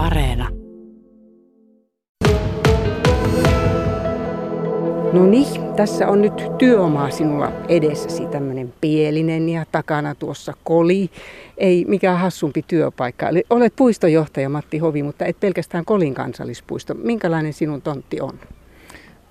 Areena. 0.00 0.48
No 5.12 5.26
niin, 5.26 5.74
tässä 5.76 6.08
on 6.08 6.22
nyt 6.22 6.32
työomaa 6.58 7.10
sinulla 7.10 7.52
edessäsi, 7.68 8.26
tämmöinen 8.26 8.74
pielinen 8.80 9.48
ja 9.48 9.64
takana 9.72 10.14
tuossa 10.14 10.52
koli. 10.64 11.10
Ei 11.58 11.84
mikään 11.88 12.18
hassumpi 12.18 12.64
työpaikka. 12.68 13.28
Eli 13.28 13.44
olet 13.50 13.76
puistojohtaja 13.76 14.48
Matti 14.48 14.78
Hovi, 14.78 15.02
mutta 15.02 15.24
et 15.24 15.40
pelkästään 15.40 15.84
Kolin 15.84 16.14
kansallispuisto. 16.14 16.94
Minkälainen 16.94 17.52
sinun 17.52 17.82
tontti 17.82 18.20
on? 18.20 18.38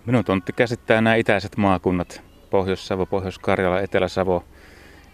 Minun 0.06 0.26
tontti 0.26 0.54
käsittää 0.54 1.02
nämä 1.02 1.16
itäiset 1.16 1.58
maakunnat. 1.58 2.22
Pohjois-Savo, 2.50 3.06
Pohjois-Karjala, 3.06 3.82
Etelä-Savo, 3.82 4.44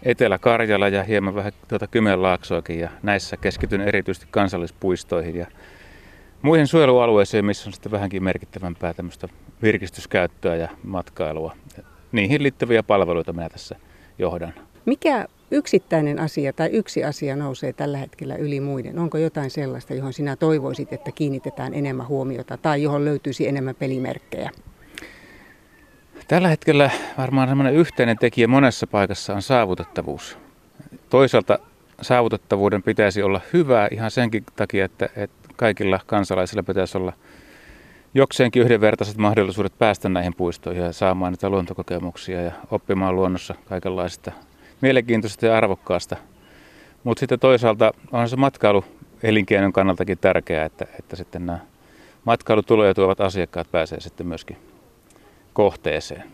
Etelä-Karjala 0.06 0.88
ja 0.88 1.02
hieman 1.02 1.34
vähän 1.34 1.52
tuota 1.68 1.86
Kymenlaaksoakin. 1.86 2.78
Ja 2.78 2.90
näissä 3.02 3.36
keskityn 3.36 3.80
erityisesti 3.80 4.26
kansallispuistoihin 4.30 5.36
ja 5.36 5.46
muihin 6.42 6.66
suojelualueisiin, 6.66 7.44
missä 7.44 7.68
on 7.68 7.72
sitten 7.72 7.92
vähänkin 7.92 8.22
merkittävämpää 8.22 8.94
tämmöistä 8.94 9.28
virkistyskäyttöä 9.62 10.56
ja 10.56 10.68
matkailua. 10.84 11.56
Niihin 12.12 12.42
liittyviä 12.42 12.82
palveluita 12.82 13.32
minä 13.32 13.48
tässä 13.48 13.76
johdan. 14.18 14.54
Mikä 14.84 15.26
yksittäinen 15.50 16.18
asia 16.18 16.52
tai 16.52 16.68
yksi 16.68 17.04
asia 17.04 17.36
nousee 17.36 17.72
tällä 17.72 17.98
hetkellä 17.98 18.36
yli 18.36 18.60
muiden? 18.60 18.98
Onko 18.98 19.18
jotain 19.18 19.50
sellaista, 19.50 19.94
johon 19.94 20.12
sinä 20.12 20.36
toivoisit, 20.36 20.92
että 20.92 21.12
kiinnitetään 21.12 21.74
enemmän 21.74 22.08
huomiota 22.08 22.56
tai 22.56 22.82
johon 22.82 23.04
löytyisi 23.04 23.48
enemmän 23.48 23.74
pelimerkkejä? 23.74 24.50
Tällä 26.28 26.48
hetkellä 26.48 26.90
varmaan 27.18 27.48
semmoinen 27.48 27.74
yhteinen 27.74 28.18
tekijä 28.18 28.48
monessa 28.48 28.86
paikassa 28.86 29.34
on 29.34 29.42
saavutettavuus. 29.42 30.38
Toisaalta 31.10 31.58
saavutettavuuden 32.02 32.82
pitäisi 32.82 33.22
olla 33.22 33.40
hyvää 33.52 33.88
ihan 33.90 34.10
senkin 34.10 34.44
takia, 34.56 34.84
että, 34.84 35.08
että 35.16 35.48
kaikilla 35.56 36.00
kansalaisilla 36.06 36.62
pitäisi 36.62 36.98
olla 36.98 37.12
jokseenkin 38.14 38.62
yhdenvertaiset 38.62 39.16
mahdollisuudet 39.16 39.78
päästä 39.78 40.08
näihin 40.08 40.34
puistoihin 40.34 40.82
ja 40.82 40.92
saamaan 40.92 41.32
niitä 41.32 41.50
luontokokemuksia 41.50 42.42
ja 42.42 42.52
oppimaan 42.70 43.16
luonnossa 43.16 43.54
kaikenlaista 43.68 44.32
mielenkiintoista 44.80 45.46
ja 45.46 45.56
arvokkaasta. 45.56 46.16
Mutta 47.04 47.20
sitten 47.20 47.40
toisaalta 47.40 47.92
on 48.12 48.28
se 48.28 48.36
matkailu 48.36 48.84
elinkeinon 49.22 49.72
kannaltakin 49.72 50.18
tärkeää, 50.18 50.64
että, 50.64 50.86
että 50.98 51.16
sitten 51.16 51.46
nämä 51.46 51.58
matkailutuloja 52.24 52.94
tuovat 52.94 53.20
asiakkaat 53.20 53.70
pääsee 53.70 54.00
sitten 54.00 54.26
myöskin 54.26 54.56
kohteeseen. 55.56 56.24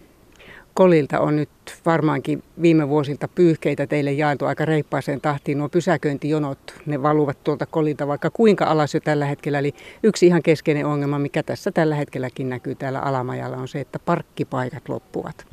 Kolilta 0.74 1.20
on 1.20 1.36
nyt 1.36 1.48
varmaankin 1.86 2.42
viime 2.62 2.88
vuosilta 2.88 3.28
pyyhkeitä 3.28 3.86
teille 3.86 4.12
jaeltu 4.12 4.44
aika 4.44 4.64
reippaaseen 4.64 5.20
tahtiin. 5.20 5.58
Nuo 5.58 5.68
pysäköintijonot, 5.68 6.58
ne 6.86 7.02
valuvat 7.02 7.44
tuolta 7.44 7.66
kolilta 7.66 8.06
vaikka 8.06 8.30
kuinka 8.30 8.64
alas 8.64 8.94
jo 8.94 9.00
tällä 9.00 9.26
hetkellä. 9.26 9.58
Eli 9.58 9.74
yksi 10.02 10.26
ihan 10.26 10.42
keskeinen 10.42 10.86
ongelma, 10.86 11.18
mikä 11.18 11.42
tässä 11.42 11.72
tällä 11.72 11.94
hetkelläkin 11.94 12.48
näkyy 12.48 12.74
täällä 12.74 13.00
alamajalla, 13.00 13.56
on 13.56 13.68
se, 13.68 13.80
että 13.80 13.98
parkkipaikat 13.98 14.88
loppuvat. 14.88 15.46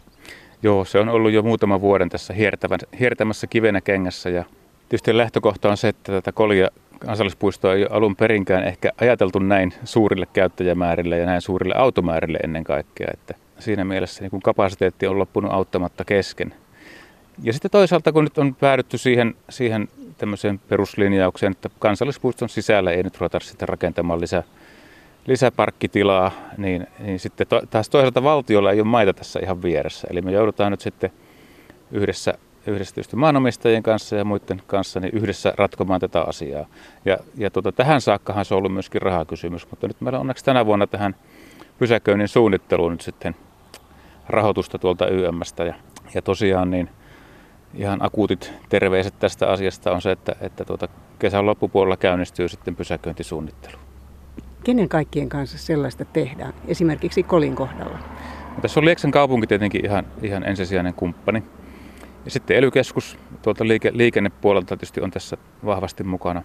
Joo, 0.64 0.86
se 0.86 1.00
on 1.00 1.10
ollut 1.10 1.32
jo 1.32 1.44
muutama 1.44 1.82
vuoden 1.82 2.10
tässä 2.10 2.34
hiertämässä 3.00 3.48
kivenä 3.48 3.82
kengässä 3.82 4.30
ja 4.30 4.44
tietysti 4.90 5.18
lähtökohta 5.18 5.70
on 5.70 5.78
se, 5.78 5.88
että 5.88 6.12
tätä 6.12 6.32
kolia 6.32 6.68
kansallispuistoa 7.00 7.74
ei 7.74 7.82
ole 7.82 7.90
alun 7.92 8.16
perinkään 8.16 8.64
ehkä 8.64 8.92
ajateltu 9.02 9.40
näin 9.40 9.74
suurille 9.84 10.26
käyttäjämäärille 10.34 11.18
ja 11.18 11.26
näin 11.26 11.42
suurille 11.42 11.76
automäärille 11.78 12.38
ennen 12.44 12.64
kaikkea, 12.64 13.08
että 13.14 13.49
siinä 13.60 13.86
mielessä 13.86 14.22
niin 14.22 14.42
kapasiteetti 14.42 15.08
on 15.08 15.20
loppunut 15.20 15.52
auttamatta 15.52 16.06
kesken. 16.06 16.54
Ja 17.44 17.54
sitten 17.54 17.72
toisaalta, 17.72 18.12
kun 18.12 18.24
nyt 18.24 18.38
on 18.38 18.56
päädytty 18.56 18.98
siihen, 18.98 19.36
siihen 19.50 19.88
tämmöiseen 20.18 20.60
peruslinjaukseen, 20.60 21.52
että 21.52 21.70
kansallispuiston 21.80 22.50
sisällä 22.50 22.92
ei 22.92 23.04
nyt 23.04 23.18
ruveta 23.18 23.40
sitten 23.40 23.70
rakentamaan 23.70 24.22
lisää, 24.22 24.44
lisäparkkitilaa, 25.28 26.32
niin, 26.58 26.88
niin 27.00 27.20
sitten 27.20 27.48
to, 27.48 27.62
taas 27.70 27.90
toisaalta 27.90 28.24
valtiolla 28.24 28.72
ei 28.72 28.80
ole 28.80 28.88
maita 28.88 29.14
tässä 29.14 29.40
ihan 29.44 29.64
vieressä. 29.64 30.08
Eli 30.12 30.22
me 30.22 30.32
joudutaan 30.32 30.72
nyt 30.72 30.82
sitten 30.82 31.12
yhdessä, 31.92 32.34
yhdessä 32.68 32.96
tietysti 32.96 33.16
maanomistajien 33.16 33.84
kanssa 33.84 34.16
ja 34.16 34.26
muiden 34.26 34.62
kanssa 34.68 35.00
niin 35.00 35.18
yhdessä 35.18 35.54
ratkomaan 35.58 36.02
tätä 36.02 36.22
asiaa. 36.22 36.66
Ja, 37.06 37.18
ja 37.36 37.50
tuota, 37.50 37.72
tähän 37.72 38.02
saakkahan 38.02 38.46
se 38.46 38.54
on 38.54 38.58
ollut 38.58 38.74
myöskin 38.74 39.02
rahakysymys, 39.02 39.70
mutta 39.70 39.88
nyt 39.88 40.02
meillä 40.02 40.18
on 40.18 40.22
onneksi 40.22 40.46
tänä 40.46 40.66
vuonna 40.66 40.88
tähän 40.88 41.16
pysäköinnin 41.80 42.28
suunnitteluun 42.28 42.92
nyt 42.92 43.02
sitten 43.02 43.36
rahoitusta 44.30 44.80
tuolta 44.80 45.08
YMstä. 45.08 45.64
Ja, 45.64 45.74
ja 46.14 46.22
tosiaan 46.22 46.72
niin 46.72 46.90
ihan 47.74 48.06
akuutit 48.06 48.54
terveiset 48.70 49.20
tästä 49.20 49.48
asiasta 49.48 49.92
on 49.92 50.02
se, 50.02 50.12
että, 50.12 50.36
että 50.42 50.66
tuota 50.66 50.88
kesän 51.20 51.46
loppupuolella 51.46 51.98
käynnistyy 51.98 52.50
sitten 52.50 52.76
pysäköintisuunnittelu. 52.76 53.78
Kenen 54.64 54.90
kaikkien 54.90 55.30
kanssa 55.30 55.58
sellaista 55.58 56.06
tehdään, 56.06 56.54
esimerkiksi 56.68 57.24
Kolin 57.24 57.56
kohdalla? 57.56 57.98
No, 58.56 58.62
tässä 58.62 58.80
on 58.80 58.86
Lieksan 58.86 59.12
kaupunki 59.12 59.48
tietenkin 59.48 59.86
ihan, 59.86 60.06
ihan 60.22 60.44
ensisijainen 60.44 60.94
kumppani. 60.94 61.44
Ja 62.26 62.32
sitten 62.32 62.58
ely 62.58 62.70
tuolta 63.42 63.68
liike, 63.68 63.92
liikennepuolelta 63.94 64.68
tietysti 64.68 65.02
on 65.02 65.12
tässä 65.12 65.38
vahvasti 65.66 66.04
mukana. 66.04 66.44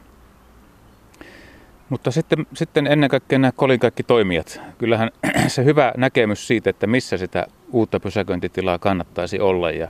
Mutta 1.89 2.11
sitten, 2.11 2.47
sitten 2.55 2.87
ennen 2.87 3.11
kaikkea 3.11 3.39
nämä 3.39 3.53
kolin 3.53 3.81
kaikki 3.81 4.03
toimijat. 4.03 4.61
Kyllähän 4.79 5.11
se 5.47 5.65
hyvä 5.65 5.93
näkemys 5.97 6.47
siitä, 6.47 6.71
että 6.71 6.87
missä 6.87 7.17
sitä 7.17 7.47
uutta 7.75 8.01
pysäköintitilaa 8.01 8.79
kannattaisi 8.79 9.41
olla 9.41 9.71
ja 9.71 9.89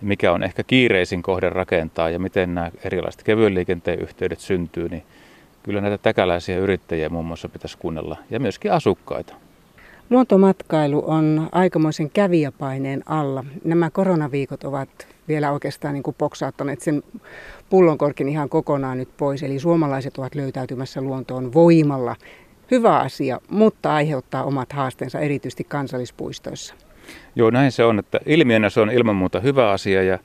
mikä 0.00 0.32
on 0.32 0.42
ehkä 0.42 0.62
kiireisin 0.62 1.22
kohde 1.22 1.50
rakentaa 1.50 2.10
ja 2.10 2.18
miten 2.18 2.54
nämä 2.54 2.70
erilaiset 2.84 3.22
kevyen 3.22 3.54
liikenteen 3.54 3.98
yhteydet 3.98 4.40
syntyy, 4.40 4.88
niin 4.88 5.02
kyllä 5.62 5.80
näitä 5.80 5.98
täkäläisiä 5.98 6.58
yrittäjiä 6.58 7.08
muun 7.08 7.24
muassa 7.24 7.48
pitäisi 7.48 7.78
kuunnella 7.78 8.16
ja 8.30 8.40
myöskin 8.40 8.72
asukkaita. 8.72 9.34
Luontomatkailu 10.10 11.04
on 11.06 11.48
aikamoisen 11.52 12.10
kävijäpaineen 12.10 13.02
alla. 13.06 13.44
Nämä 13.64 13.90
koronaviikot 13.90 14.64
ovat 14.64 14.88
vielä 15.28 15.52
oikeastaan 15.52 15.94
niin 15.94 16.02
kuin 16.02 16.16
poksauttaneet 16.18 16.80
sen 16.80 17.02
pullonkorkin 17.70 18.28
ihan 18.28 18.48
kokonaan 18.48 18.98
nyt 18.98 19.08
pois. 19.16 19.42
Eli 19.42 19.58
suomalaiset 19.58 20.18
ovat 20.18 20.34
löytäytymässä 20.34 21.00
luontoon 21.00 21.54
voimalla. 21.54 22.16
Hyvä 22.70 22.98
asia, 22.98 23.40
mutta 23.48 23.94
aiheuttaa 23.94 24.44
omat 24.44 24.72
haasteensa 24.72 25.20
erityisesti 25.20 25.64
kansallispuistoissa. 25.64 26.74
Joo, 27.36 27.50
näin 27.50 27.72
se 27.72 27.84
on, 27.84 27.98
että 27.98 28.20
ilmiönä 28.26 28.70
se 28.70 28.80
on 28.80 28.90
ilman 28.90 29.16
muuta 29.16 29.40
hyvä 29.40 29.70
asia 29.70 30.02
ja, 30.02 30.18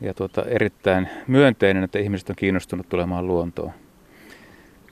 ja 0.00 0.14
tuota, 0.14 0.42
erittäin 0.42 1.08
myönteinen, 1.26 1.84
että 1.84 1.98
ihmiset 1.98 2.30
on 2.30 2.36
kiinnostunut 2.36 2.88
tulemaan 2.88 3.26
luontoon. 3.26 3.72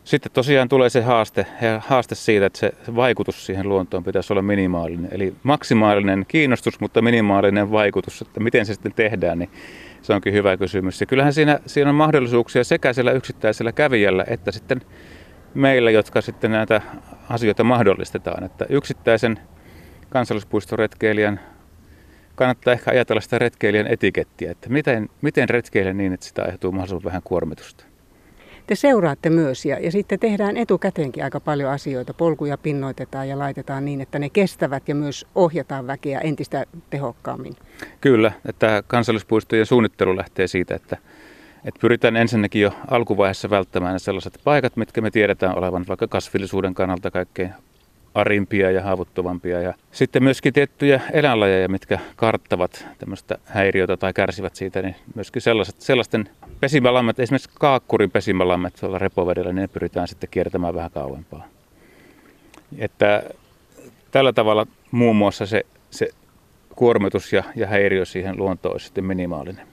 Sitten 0.04 0.32
tosiaan 0.32 0.68
tulee 0.68 0.90
se 0.90 1.02
haaste, 1.02 1.46
haaste 1.78 2.14
siitä, 2.14 2.46
että 2.46 2.58
se, 2.58 2.72
vaikutus 2.96 3.46
siihen 3.46 3.68
luontoon 3.68 4.04
pitäisi 4.04 4.32
olla 4.32 4.42
minimaalinen. 4.42 5.08
Eli 5.12 5.34
maksimaalinen 5.42 6.24
kiinnostus, 6.28 6.80
mutta 6.80 7.02
minimaalinen 7.02 7.70
vaikutus, 7.70 8.22
että 8.22 8.40
miten 8.40 8.66
se 8.66 8.74
sitten 8.74 8.92
tehdään, 8.92 9.38
niin 9.38 9.50
se 10.02 10.12
onkin 10.14 10.32
hyvä 10.32 10.56
kysymys. 10.56 11.00
Ja 11.00 11.06
kyllähän 11.06 11.32
siinä, 11.32 11.60
siinä 11.66 11.90
on 11.90 11.96
mahdollisuuksia 11.96 12.64
sekä 12.64 12.92
sillä 12.92 13.12
yksittäisellä 13.12 13.72
kävijällä 13.72 14.24
että 14.28 14.52
sitten 14.52 14.80
meillä, 15.54 15.90
jotka 15.90 16.20
sitten 16.20 16.50
näitä 16.50 16.82
asioita 17.28 17.64
mahdollistetaan. 17.64 18.44
Että 18.44 18.66
yksittäisen 18.68 19.38
kansallispuistoretkeilijän 20.10 21.40
kannattaa 22.34 22.72
ehkä 22.72 22.90
ajatella 22.90 23.20
sitä 23.20 23.38
retkeilijän 23.38 23.86
etikettiä, 23.86 24.50
että 24.50 24.68
miten, 24.68 25.08
miten 25.22 25.48
retkeillä 25.48 25.92
niin, 25.92 26.12
että 26.12 26.26
sitä 26.26 26.42
aiheutuu 26.42 26.72
mahdollisimman 26.72 27.04
vähän 27.04 27.22
kuormitusta. 27.24 27.84
Te 28.66 28.74
seuraatte 28.74 29.30
myös 29.30 29.64
ja, 29.64 29.78
ja 29.78 29.92
sitten 29.92 30.18
tehdään 30.18 30.56
etukäteenkin 30.56 31.24
aika 31.24 31.40
paljon 31.40 31.72
asioita. 31.72 32.14
Polkuja 32.14 32.58
pinnoitetaan 32.58 33.28
ja 33.28 33.38
laitetaan 33.38 33.84
niin, 33.84 34.00
että 34.00 34.18
ne 34.18 34.30
kestävät 34.30 34.88
ja 34.88 34.94
myös 34.94 35.26
ohjataan 35.34 35.86
väkeä 35.86 36.20
entistä 36.20 36.64
tehokkaammin. 36.90 37.56
Kyllä, 38.00 38.32
että 38.48 38.82
kansallispuistojen 38.86 39.66
suunnittelu 39.66 40.16
lähtee 40.16 40.46
siitä, 40.46 40.74
että, 40.74 40.96
että 41.64 41.80
pyritään 41.80 42.16
ensinnäkin 42.16 42.62
jo 42.62 42.72
alkuvaiheessa 42.90 43.50
välttämään 43.50 43.92
ne 43.92 43.98
sellaiset 43.98 44.40
paikat, 44.44 44.76
mitkä 44.76 45.00
me 45.00 45.10
tiedetään 45.10 45.58
olevan 45.58 45.84
vaikka 45.88 46.08
kasvillisuuden 46.08 46.74
kannalta 46.74 47.10
kaikkein 47.10 47.54
arimpia 48.20 48.70
ja 48.70 48.82
haavoittuvampia. 48.82 49.60
Ja 49.60 49.74
sitten 49.92 50.22
myöskin 50.22 50.52
tiettyjä 50.52 51.00
eläinlajeja, 51.12 51.68
mitkä 51.68 51.98
karttavat 52.16 52.86
tämmöistä 52.98 53.38
häiriötä 53.44 53.96
tai 53.96 54.12
kärsivät 54.12 54.54
siitä, 54.54 54.82
niin 54.82 54.96
myöskin 55.14 55.42
sellaiset, 55.42 55.80
sellaisten 55.80 56.28
pesimälammet, 56.60 57.20
esimerkiksi 57.20 57.50
kaakkurin 57.54 58.10
pesimälammet 58.10 58.74
tuolla 58.80 58.98
repovedellä, 58.98 59.52
niin 59.52 59.62
ne 59.62 59.68
pyritään 59.68 60.08
sitten 60.08 60.30
kiertämään 60.30 60.74
vähän 60.74 60.90
kauempaa. 60.90 61.46
Että 62.78 63.22
tällä 64.10 64.32
tavalla 64.32 64.66
muun 64.90 65.16
muassa 65.16 65.46
se, 65.46 65.66
se 65.90 66.08
kuormitus 66.76 67.32
ja, 67.32 67.44
ja 67.56 67.66
häiriö 67.66 68.04
siihen 68.04 68.36
luontoon 68.36 68.74
olisi 68.74 68.86
sitten 68.86 69.04
minimaalinen. 69.04 69.66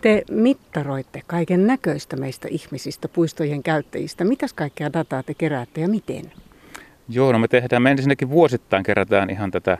Te 0.00 0.22
mittaroitte 0.30 1.22
kaiken 1.26 1.66
näköistä 1.66 2.16
meistä 2.16 2.48
ihmisistä, 2.50 3.08
puistojen 3.08 3.62
käyttäjistä. 3.62 4.24
Mitäs 4.24 4.52
kaikkea 4.52 4.92
dataa 4.92 5.22
te 5.22 5.34
keräätte 5.34 5.80
ja 5.80 5.88
miten? 5.88 6.32
Joo, 7.08 7.32
no 7.32 7.38
me 7.38 7.48
tehdään, 7.48 7.82
me 7.82 7.90
ensinnäkin 7.90 8.30
vuosittain 8.30 8.82
kerätään 8.82 9.30
ihan 9.30 9.50
tätä, 9.50 9.78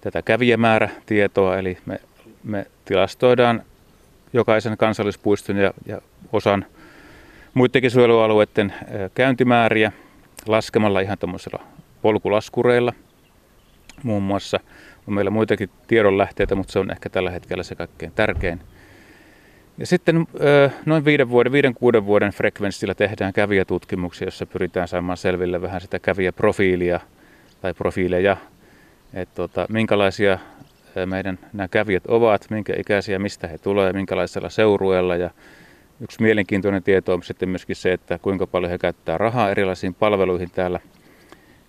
tätä 0.00 0.22
kävijämäärätietoa, 0.22 1.58
eli 1.58 1.78
me, 1.86 2.00
me 2.44 2.66
tilastoidaan 2.84 3.62
jokaisen 4.32 4.76
kansallispuiston 4.76 5.56
ja, 5.56 5.74
ja 5.86 6.00
osan 6.32 6.66
muidenkin 7.54 7.90
suojelualueiden 7.90 8.74
käyntimääriä 9.14 9.92
laskemalla 10.46 11.00
ihan 11.00 11.18
tuommoisilla 11.18 11.62
polkulaskureilla 12.02 12.92
muun 14.02 14.22
muassa. 14.22 14.60
On 15.08 15.14
meillä 15.14 15.30
muitakin 15.30 15.70
tiedonlähteitä, 15.86 16.54
mutta 16.54 16.72
se 16.72 16.78
on 16.78 16.90
ehkä 16.90 17.08
tällä 17.08 17.30
hetkellä 17.30 17.62
se 17.62 17.74
kaikkein 17.74 18.12
tärkein. 18.12 18.60
Ja 19.78 19.86
sitten 19.86 20.26
noin 20.86 21.04
viiden 21.04 21.28
vuoden, 21.28 21.52
viiden 21.52 21.74
kuuden 21.74 22.06
vuoden 22.06 22.32
frekvenssillä 22.32 22.94
tehdään 22.94 23.32
kävijätutkimuksia, 23.32 24.26
jossa 24.26 24.46
pyritään 24.46 24.88
saamaan 24.88 25.16
selville 25.16 25.62
vähän 25.62 25.80
sitä 25.80 25.98
kävijäprofiilia 25.98 27.00
tai 27.60 27.74
profiileja, 27.74 28.36
että 29.14 29.34
tota, 29.34 29.66
minkälaisia 29.68 30.38
meidän 31.06 31.38
nämä 31.52 31.68
kävijät 31.68 32.06
ovat, 32.06 32.46
minkä 32.50 32.74
ikäisiä, 32.78 33.18
mistä 33.18 33.46
he 33.46 33.58
tulevat, 33.58 33.96
minkälaisella 33.96 34.48
seurueella. 34.48 35.16
Ja 35.16 35.30
yksi 36.00 36.22
mielenkiintoinen 36.22 36.82
tieto 36.82 37.14
on 37.14 37.22
sitten 37.22 37.48
myöskin 37.48 37.76
se, 37.76 37.92
että 37.92 38.18
kuinka 38.18 38.46
paljon 38.46 38.70
he 38.70 38.78
käyttää 38.78 39.18
rahaa 39.18 39.50
erilaisiin 39.50 39.94
palveluihin 39.94 40.50
täällä 40.50 40.80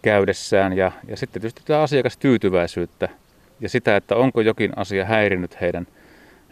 käydessään. 0.02 0.78
Ja, 0.78 0.92
ja 1.08 1.18
sitten 1.18 1.42
tietysti 1.42 1.62
tämä 1.66 1.82
asiakastyytyväisyyttä 1.82 3.10
ja 3.60 3.70
sitä, 3.70 3.96
että 3.96 4.16
onko 4.16 4.42
jokin 4.42 4.72
asia 4.76 5.06
häirinyt 5.06 5.62
heidän, 5.62 5.88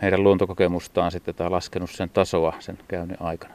heidän 0.02 0.24
luontokokemustaan 0.24 1.12
sitten 1.12 1.36
tai 1.36 1.50
laskenut 1.50 1.90
sen 1.90 2.10
tasoa 2.10 2.54
sen 2.60 2.78
käynnin 2.88 3.18
aikana. 3.20 3.54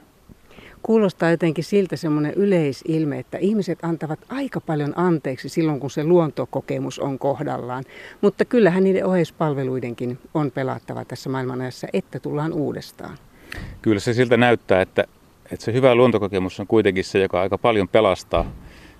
Kuulostaa 0.83 1.31
jotenkin 1.31 1.65
siltä 1.65 1.97
semmoinen 1.97 2.35
yleisilme, 2.35 3.19
että 3.19 3.39
ihmiset 3.39 3.79
antavat 3.83 4.19
aika 4.29 4.61
paljon 4.61 4.93
anteeksi 4.97 5.49
silloin, 5.49 5.81
kun 5.81 5.91
se 5.91 6.05
luontokokemus 6.05 6.99
on 6.99 7.19
kohdallaan. 7.19 7.85
Mutta 8.21 8.45
kyllähän 8.45 8.85
niiden 8.85 9.07
oheispalveluidenkin 9.07 10.19
on 10.35 10.51
pelattava 10.51 11.05
tässä 11.05 11.31
maailmanajassa, 11.31 11.87
että 11.93 12.21
tullaan 12.21 12.53
uudestaan. 12.53 13.19
Kyllä 13.83 14.01
se 14.01 14.13
siltä 14.13 14.37
näyttää, 14.37 14.81
että, 14.81 15.05
että 15.53 15.65
se 15.65 15.73
hyvä 15.73 15.95
luontokokemus 15.95 16.61
on 16.61 16.67
kuitenkin 16.67 17.05
se, 17.05 17.19
joka 17.19 17.41
aika 17.41 17.59
paljon 17.59 17.89
pelastaa 17.89 18.53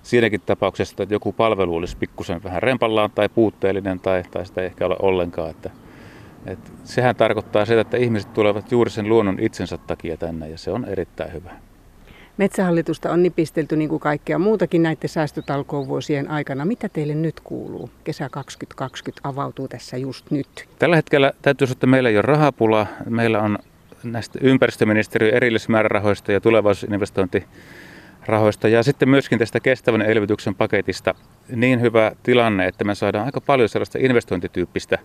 siinäkin 0.03 0.41
tapauksessa, 0.41 1.03
että 1.03 1.15
joku 1.15 1.31
palvelu 1.31 1.75
olisi 1.75 1.97
pikkusen 1.97 2.43
vähän 2.43 2.63
rempallaan 2.63 3.11
tai 3.11 3.29
puutteellinen 3.29 3.99
tai, 3.99 4.23
tai 4.31 4.45
sitä 4.45 4.61
ei 4.61 4.67
ehkä 4.67 4.85
ole 4.85 4.95
ollenkaan. 5.01 5.49
Että, 5.49 5.69
että 6.45 6.71
sehän 6.83 7.15
tarkoittaa 7.15 7.65
sitä, 7.65 7.81
että 7.81 7.97
ihmiset 7.97 8.33
tulevat 8.33 8.71
juuri 8.71 8.89
sen 8.89 9.09
luonnon 9.09 9.39
itsensä 9.39 9.77
takia 9.77 10.17
tänne 10.17 10.49
ja 10.49 10.57
se 10.57 10.71
on 10.71 10.85
erittäin 10.85 11.33
hyvä. 11.33 11.51
Metsähallitusta 12.37 13.11
on 13.11 13.23
nipistelty 13.23 13.75
niin 13.75 13.89
kuin 13.89 13.99
kaikkea 13.99 14.39
muutakin 14.39 14.83
näiden 14.83 15.09
säästötalkovuosien 15.09 16.31
aikana. 16.31 16.65
Mitä 16.65 16.89
teille 16.89 17.15
nyt 17.15 17.39
kuuluu? 17.39 17.89
Kesä 18.03 18.29
2020 18.29 19.29
avautuu 19.29 19.67
tässä 19.67 19.97
just 19.97 20.31
nyt. 20.31 20.47
Tällä 20.79 20.95
hetkellä 20.95 21.33
täytyy 21.41 21.67
sanoa, 21.67 21.75
että 21.75 21.87
meillä 21.87 22.09
ei 22.09 22.17
ole 22.17 22.21
rahapula. 22.21 22.87
Meillä 23.09 23.41
on 23.41 23.57
näistä 24.03 24.39
ympäristöministeriön 24.41 25.33
erillismäärärahoista 25.33 26.31
ja 26.31 26.41
tulevaisuusinvestointirahoista 26.41 28.67
ja 28.67 28.83
sitten 28.83 29.09
myöskin 29.09 29.39
tästä 29.39 29.59
kestävän 29.59 30.01
elvytyksen 30.01 30.55
paketista 30.55 31.15
niin 31.55 31.81
hyvä 31.81 32.11
tilanne, 32.23 32.67
että 32.67 32.83
me 32.83 32.95
saadaan 32.95 33.25
aika 33.25 33.41
paljon 33.41 33.69
sellaista 33.69 33.97
investointityyppistä 34.01 34.99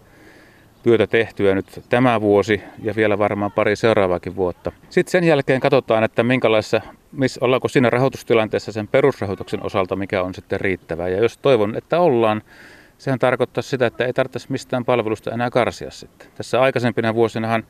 työtä 0.89 1.07
tehtyä 1.07 1.55
nyt 1.55 1.67
tämä 1.89 2.21
vuosi 2.21 2.63
ja 2.83 2.97
vielä 2.97 3.19
varmaan 3.19 3.53
pari 3.53 3.77
seuraavaakin 3.77 4.37
vuotta. 4.37 4.73
Sitten 4.91 5.13
sen 5.13 5.25
jälkeen 5.25 5.61
katsotaan, 5.61 6.05
että 6.05 6.23
minkälaisessa, 6.23 6.81
missä, 7.13 7.41
ollaanko 7.43 7.69
siinä 7.69 7.91
rahoitustilanteessa 7.91 8.73
sen 8.73 8.89
perusrahoituksen 8.89 9.67
osalta, 9.67 9.97
mikä 9.97 10.23
on 10.23 10.35
sitten 10.35 10.61
riittävää. 10.61 11.09
Ja 11.09 11.23
jos 11.23 11.39
toivon, 11.39 11.77
että 11.77 12.01
ollaan, 12.01 12.43
sehän 12.99 13.19
tarkoittaa 13.19 13.63
sitä, 13.63 13.87
että 13.87 14.05
ei 14.05 14.13
tarvitsisi 14.13 14.53
mistään 14.53 14.85
palvelusta 14.85 15.31
enää 15.31 15.51
karsia 15.51 15.91
sitten. 15.91 16.29
Tässä 16.35 16.61
aikaisempina 16.61 17.15
vuosinahan 17.15 17.65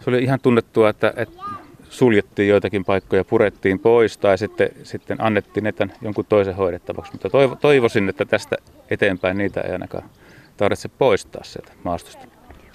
se 0.00 0.10
oli 0.10 0.22
ihan 0.22 0.40
tunnettua, 0.40 0.88
että, 0.88 1.12
että 1.16 1.42
suljettiin 1.90 2.48
joitakin 2.48 2.84
paikkoja, 2.84 3.24
purettiin 3.24 3.78
pois 3.78 4.18
tai 4.18 4.38
sitten, 4.38 4.68
sitten 4.82 5.16
annettiin 5.20 5.64
ne 5.64 5.72
jonkun 6.02 6.24
toisen 6.28 6.56
hoidettavaksi. 6.56 7.12
Mutta 7.12 7.28
toivoisin, 7.60 8.08
että 8.08 8.24
tästä 8.24 8.56
eteenpäin 8.90 9.38
niitä 9.38 9.60
ei 9.60 9.72
ainakaan 9.72 10.10
tarvitse 10.56 10.88
poistaa 10.88 11.44
sieltä 11.44 11.72
maastosta. 11.84 12.33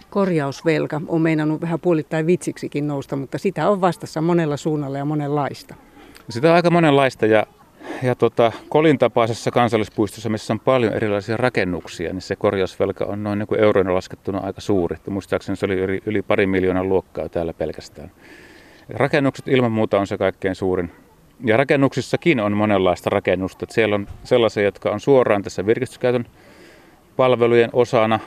Korjausvelka 0.09 1.01
on 1.07 1.21
meinannut 1.21 1.61
vähän 1.61 1.79
puolittain 1.79 2.27
vitsiksikin 2.27 2.87
nousta, 2.87 3.15
mutta 3.15 3.37
sitä 3.37 3.69
on 3.69 3.81
vastassa 3.81 4.21
monella 4.21 4.57
suunnalla 4.57 4.97
ja 4.97 5.05
monenlaista. 5.05 5.75
Sitä 6.29 6.49
on 6.49 6.55
aika 6.55 6.69
monenlaista 6.69 7.25
ja, 7.25 7.45
ja 8.03 8.15
tota, 8.15 8.51
Kolin 8.69 8.97
tapaisessa 8.97 9.51
kansallispuistossa, 9.51 10.29
missä 10.29 10.53
on 10.53 10.59
paljon 10.59 10.93
erilaisia 10.93 11.37
rakennuksia, 11.37 12.13
niin 12.13 12.21
se 12.21 12.35
korjausvelka 12.35 13.05
on 13.05 13.23
noin 13.23 13.39
niin 13.39 13.59
euroina 13.59 13.93
laskettuna 13.93 14.39
aika 14.39 14.61
suuri. 14.61 14.97
Muistaakseni 15.09 15.55
se 15.55 15.65
oli 15.65 15.75
yli, 15.75 16.01
yli 16.05 16.21
pari 16.21 16.47
miljoonan 16.47 16.89
luokkaa 16.89 17.29
täällä 17.29 17.53
pelkästään. 17.53 18.11
Rakennukset 18.89 19.47
ilman 19.47 19.71
muuta 19.71 19.99
on 19.99 20.07
se 20.07 20.17
kaikkein 20.17 20.55
suurin. 20.55 20.91
Ja 21.45 21.57
rakennuksissakin 21.57 22.39
on 22.39 22.57
monenlaista 22.57 23.09
rakennusta. 23.09 23.65
Siellä 23.69 23.95
on 23.95 24.07
sellaisia, 24.23 24.63
jotka 24.63 24.89
on 24.89 24.99
suoraan 24.99 25.43
tässä 25.43 25.65
virkistyskäytön 25.65 26.25
palvelujen 27.15 27.69
osana, 27.73 28.19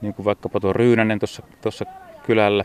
niin 0.00 0.14
kuin 0.14 0.24
vaikkapa 0.26 0.60
tuo 0.60 0.72
Ryynänen 0.72 1.18
tuossa 1.62 1.86
kylällä. 2.26 2.64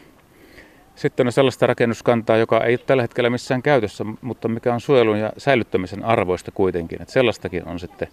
Sitten 0.96 1.28
on 1.28 1.32
sellaista 1.32 1.68
rakennuskantaa, 1.68 2.38
joka 2.38 2.64
ei 2.64 2.74
ole 2.74 2.80
tällä 2.86 3.04
hetkellä 3.04 3.30
missään 3.30 3.62
käytössä, 3.62 4.06
mutta 4.22 4.48
mikä 4.48 4.74
on 4.74 4.82
suojelun 4.82 5.20
ja 5.20 5.32
säilyttämisen 5.38 6.06
arvoista 6.06 6.52
kuitenkin. 6.52 7.02
Että 7.02 7.14
sellaistakin 7.14 7.68
on 7.68 7.80
sitten 7.80 8.08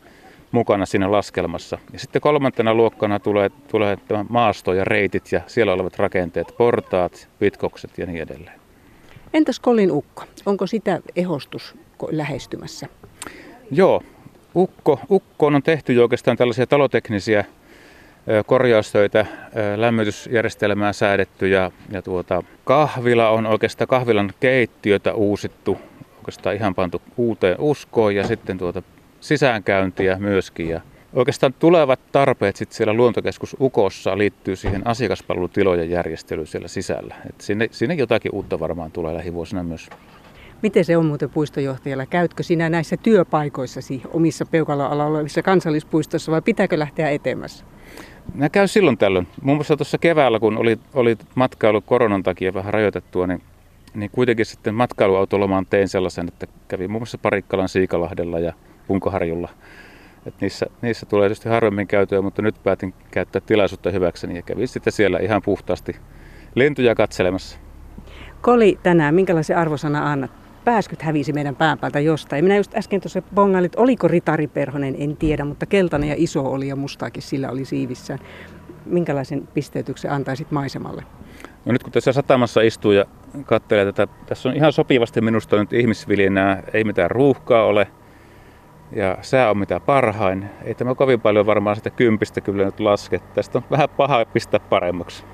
mukana 0.52 0.86
siinä 0.86 1.12
laskelmassa. 1.12 1.78
Ja 1.92 1.98
sitten 1.98 2.22
kolmantena 2.22 2.74
luokkana 2.74 3.18
tulee, 3.18 3.50
tulee 3.68 3.96
tämä 4.08 4.24
maasto 4.28 4.72
ja 4.72 4.84
reitit 4.84 5.32
ja 5.32 5.40
siellä 5.46 5.72
olevat 5.72 5.98
rakenteet, 5.98 6.54
portaat, 6.58 7.28
pitkokset 7.38 7.98
ja 7.98 8.06
niin 8.06 8.22
edelleen. 8.22 8.60
Entäs 9.34 9.60
Kolin 9.60 9.92
Ukko? 9.92 10.24
Onko 10.46 10.66
sitä 10.66 11.00
ehostus 11.16 11.74
lähestymässä? 12.10 12.86
Joo, 13.70 14.02
Ukko, 14.54 15.00
Ukkoon 15.10 15.54
on 15.54 15.62
tehty 15.62 15.92
jo 15.92 16.02
oikeastaan 16.02 16.36
tällaisia 16.36 16.66
taloteknisiä 16.66 17.44
korjaustöitä, 18.46 19.26
lämmitysjärjestelmää 19.76 20.92
säädetty 20.92 21.48
ja, 21.48 21.70
ja 21.90 22.02
tuota, 22.02 22.42
kahvila 22.64 23.30
on 23.30 23.46
oikeastaan 23.46 23.88
kahvilan 23.88 24.32
keittiötä 24.40 25.14
uusittu, 25.14 25.78
oikeastaan 26.16 26.56
ihan 26.56 26.74
pantu 26.74 27.02
uuteen 27.16 27.56
uskoon 27.60 28.14
ja 28.14 28.26
sitten 28.26 28.58
tuota 28.58 28.82
sisäänkäyntiä 29.20 30.16
myöskin. 30.18 30.68
Ja 30.68 30.80
oikeastaan 31.12 31.54
tulevat 31.54 32.00
tarpeet 32.12 32.56
sitten 32.56 32.76
siellä 32.76 32.94
luontokeskus 32.94 33.56
Ukossa 33.60 34.18
liittyy 34.18 34.56
siihen 34.56 34.86
asiakaspalvelutilojen 34.86 35.90
järjestelyyn 35.90 36.46
siellä 36.46 36.68
sisällä. 36.68 37.14
Et 37.28 37.40
sinne, 37.40 37.68
sinne 37.70 37.94
jotakin 37.94 38.34
uutta 38.34 38.60
varmaan 38.60 38.92
tulee 38.92 39.14
lähivuosina 39.14 39.62
myös. 39.62 39.88
Miten 40.62 40.84
se 40.84 40.96
on 40.96 41.06
muuten 41.06 41.30
puistojohtajalla? 41.30 42.06
Käytkö 42.06 42.42
sinä 42.42 42.68
näissä 42.68 42.96
työpaikoissasi 42.96 44.02
omissa 44.12 44.46
peukaloalla 44.46 45.04
olevissa 45.04 45.42
kansallispuistossa 45.42 46.32
vai 46.32 46.42
pitääkö 46.42 46.78
lähteä 46.78 47.10
etemässä? 47.10 47.64
Mä 48.34 48.48
käyn 48.48 48.68
silloin 48.68 48.98
tällöin. 48.98 49.28
Muun 49.42 49.56
muassa 49.56 49.76
tuossa 49.76 49.98
keväällä, 49.98 50.38
kun 50.38 50.58
oli, 50.58 50.78
oli 50.94 51.16
matkailu 51.34 51.80
koronan 51.80 52.22
takia 52.22 52.54
vähän 52.54 52.74
rajoitettua, 52.74 53.26
niin, 53.26 53.42
niin 53.94 54.10
kuitenkin 54.10 54.46
sitten 54.46 54.74
matkailuautolomaan 54.74 55.66
tein 55.66 55.88
sellaisen, 55.88 56.28
että 56.28 56.46
kävin 56.68 56.90
muun 56.90 57.00
muassa 57.00 57.18
Parikkalan 57.18 57.68
Siikalahdella 57.68 58.38
ja 58.38 58.52
Punkoharjulla. 58.86 59.48
Et 60.26 60.34
niissä, 60.40 60.66
niissä 60.82 61.06
tulee 61.06 61.28
tietysti 61.28 61.48
harvemmin 61.48 61.86
käytyä, 61.86 62.22
mutta 62.22 62.42
nyt 62.42 62.54
päätin 62.64 62.94
käyttää 63.10 63.42
tilaisuutta 63.46 63.90
hyväkseni 63.90 64.36
ja 64.36 64.42
kävin 64.42 64.68
sitten 64.68 64.92
siellä 64.92 65.18
ihan 65.18 65.42
puhtaasti 65.42 65.96
lentoja 66.54 66.94
katselemassa. 66.94 67.58
Koli 68.40 68.78
tänään, 68.82 69.14
minkälaisen 69.14 69.58
arvosana 69.58 70.12
annat? 70.12 70.45
Pääskyt 70.66 71.02
hävisi 71.02 71.32
meidän 71.32 71.56
pään 71.56 71.78
päältä 71.78 72.00
jostain. 72.00 72.44
Minä 72.44 72.56
just 72.56 72.74
äsken 72.74 73.00
tuossa 73.00 73.22
bongailit, 73.34 73.76
oliko 73.76 74.08
Ritari 74.08 74.46
Perhonen, 74.46 74.94
en 74.98 75.16
tiedä, 75.16 75.44
mutta 75.44 75.66
keltainen 75.66 76.08
ja 76.08 76.14
iso 76.18 76.44
oli 76.44 76.68
ja 76.68 76.76
mustaakin 76.76 77.22
sillä 77.22 77.50
oli 77.50 77.64
siivissään. 77.64 78.18
Minkälaisen 78.86 79.48
pisteytyksen 79.54 80.12
antaisit 80.12 80.50
maisemalle? 80.50 81.02
No 81.64 81.72
nyt 81.72 81.82
kun 81.82 81.92
tässä 81.92 82.12
satamassa 82.12 82.60
istuu 82.60 82.92
ja 82.92 83.04
katselee 83.44 83.84
tätä, 83.84 84.12
tässä 84.26 84.48
on 84.48 84.56
ihan 84.56 84.72
sopivasti 84.72 85.20
minusta 85.20 85.56
nyt 85.56 85.72
ihmisviljennää, 85.72 86.62
ei 86.72 86.84
mitään 86.84 87.10
ruuhkaa 87.10 87.64
ole 87.64 87.86
ja 88.92 89.18
sää 89.22 89.50
on 89.50 89.58
mitä 89.58 89.80
parhain. 89.80 90.50
Ei 90.64 90.74
tämä 90.74 90.94
kovin 90.94 91.20
paljon 91.20 91.46
varmaan 91.46 91.76
sitä 91.76 91.90
kympistä 91.90 92.40
kyllä 92.40 92.64
nyt 92.64 92.80
laske. 92.80 93.20
Tästä 93.34 93.58
on 93.58 93.64
vähän 93.70 93.88
paha 93.96 94.24
pistää 94.24 94.60
paremmaksi. 94.60 95.24